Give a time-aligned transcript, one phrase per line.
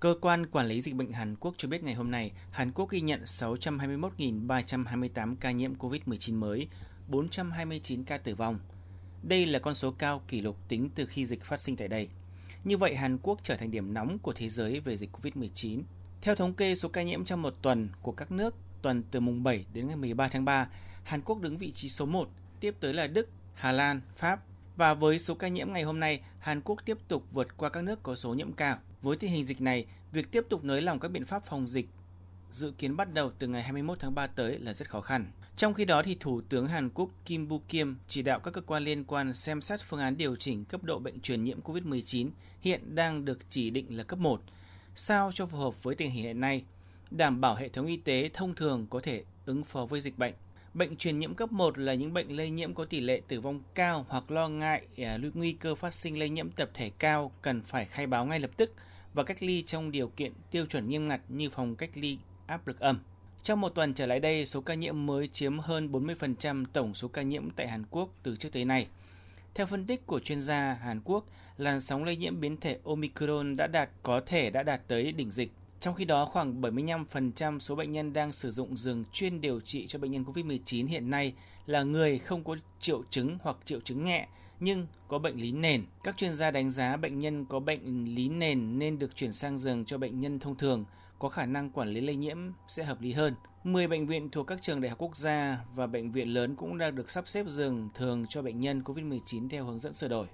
[0.00, 2.90] Cơ quan Quản lý Dịch bệnh Hàn Quốc cho biết ngày hôm nay, Hàn Quốc
[2.90, 6.68] ghi nhận 621.328 ca nhiễm COVID-19 mới,
[7.08, 8.58] 429 ca tử vong.
[9.22, 12.08] Đây là con số cao kỷ lục tính từ khi dịch phát sinh tại đây.
[12.64, 15.82] Như vậy, Hàn Quốc trở thành điểm nóng của thế giới về dịch COVID-19.
[16.22, 19.42] Theo thống kê số ca nhiễm trong một tuần của các nước, tuần từ mùng
[19.42, 20.68] 7 đến ngày 13 tháng 3,
[21.04, 22.28] Hàn Quốc đứng vị trí số 1,
[22.60, 24.40] tiếp tới là Đức, Hà Lan, Pháp.
[24.78, 27.84] Và với số ca nhiễm ngày hôm nay, Hàn Quốc tiếp tục vượt qua các
[27.84, 28.78] nước có số nhiễm cao.
[29.02, 31.88] Với tình hình dịch này, việc tiếp tục nới lỏng các biện pháp phòng dịch
[32.50, 35.30] dự kiến bắt đầu từ ngày 21 tháng 3 tới là rất khó khăn.
[35.56, 38.60] Trong khi đó, thì Thủ tướng Hàn Quốc Kim Bu Kim chỉ đạo các cơ
[38.60, 42.30] quan liên quan xem xét phương án điều chỉnh cấp độ bệnh truyền nhiễm COVID-19
[42.60, 44.42] hiện đang được chỉ định là cấp 1,
[44.96, 46.64] sao cho phù hợp với tình hình hiện nay,
[47.10, 50.34] đảm bảo hệ thống y tế thông thường có thể ứng phó với dịch bệnh.
[50.78, 53.60] Bệnh truyền nhiễm cấp 1 là những bệnh lây nhiễm có tỷ lệ tử vong
[53.74, 57.62] cao hoặc lo ngại à, nguy cơ phát sinh lây nhiễm tập thể cao cần
[57.62, 58.72] phải khai báo ngay lập tức
[59.14, 62.66] và cách ly trong điều kiện tiêu chuẩn nghiêm ngặt như phòng cách ly áp
[62.66, 63.00] lực âm.
[63.42, 67.08] Trong một tuần trở lại đây, số ca nhiễm mới chiếm hơn 40% tổng số
[67.08, 68.86] ca nhiễm tại Hàn Quốc từ trước tới nay.
[69.54, 71.24] Theo phân tích của chuyên gia Hàn Quốc,
[71.56, 75.30] làn sóng lây nhiễm biến thể Omicron đã đạt có thể đã đạt tới đỉnh
[75.30, 75.52] dịch.
[75.80, 79.86] Trong khi đó, khoảng 75% số bệnh nhân đang sử dụng giường chuyên điều trị
[79.86, 81.34] cho bệnh nhân COVID-19 hiện nay
[81.66, 84.28] là người không có triệu chứng hoặc triệu chứng nhẹ
[84.60, 85.84] nhưng có bệnh lý nền.
[86.04, 89.58] Các chuyên gia đánh giá bệnh nhân có bệnh lý nền nên được chuyển sang
[89.58, 90.84] giường cho bệnh nhân thông thường
[91.18, 93.34] có khả năng quản lý lây nhiễm sẽ hợp lý hơn.
[93.64, 96.78] 10 bệnh viện thuộc các trường đại học quốc gia và bệnh viện lớn cũng
[96.78, 100.26] đang được sắp xếp giường thường cho bệnh nhân COVID-19 theo hướng dẫn sửa đổi.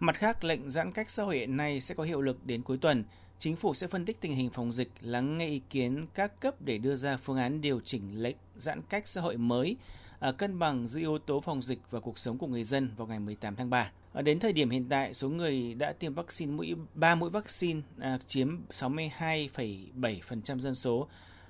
[0.00, 2.78] Mặt khác, lệnh giãn cách xã hội hiện nay sẽ có hiệu lực đến cuối
[2.80, 3.04] tuần.
[3.40, 6.62] Chính phủ sẽ phân tích tình hình phòng dịch, lắng nghe ý kiến các cấp
[6.62, 9.76] để đưa ra phương án điều chỉnh lệnh giãn cách xã hội mới,
[10.18, 13.06] à, cân bằng giữa yếu tố phòng dịch và cuộc sống của người dân vào
[13.06, 13.92] ngày 18 tháng 3.
[14.12, 17.80] À, đến thời điểm hiện tại, số người đã tiêm vaccine mũi 3 mũi vaccine
[17.98, 21.08] à, chiếm 62,7% dân số,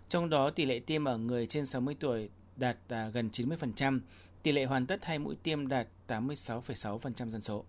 [0.08, 4.00] trong đó tỷ lệ tiêm ở người trên 60 tuổi đạt à, gần 90%,
[4.42, 7.64] tỷ lệ hoàn tất hai mũi tiêm đạt 86,6% dân số.